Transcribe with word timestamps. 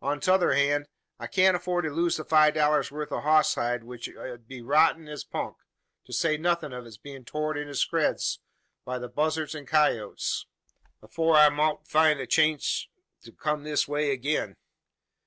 On 0.00 0.16
the 0.16 0.22
t'other 0.24 0.54
hand, 0.54 0.86
I 1.18 1.26
kan't 1.26 1.54
afford 1.54 1.84
to 1.84 1.90
lose 1.90 2.16
the 2.16 2.24
five 2.24 2.54
dollars' 2.54 2.90
worth 2.90 3.12
o' 3.12 3.20
hoss 3.20 3.56
hide 3.56 3.84
which 3.84 4.08
ud 4.08 4.48
be 4.48 4.62
rotten 4.62 5.06
as 5.06 5.22
punk 5.22 5.58
to 6.06 6.14
say 6.14 6.38
nuthin' 6.38 6.72
o' 6.72 6.82
it's 6.86 6.96
bein' 6.96 7.26
tored 7.26 7.58
into 7.58 7.74
skreeds 7.74 8.38
by 8.86 8.98
the 8.98 9.10
buzzarts 9.10 9.54
and 9.54 9.68
coyoats 9.68 10.46
afore 11.02 11.36
I 11.36 11.50
mout 11.50 11.86
find 11.86 12.18
a 12.20 12.26
chance 12.26 12.88
to 13.20 13.32
kum 13.32 13.64
this 13.64 13.86
way 13.86 14.12
agin." 14.12 14.56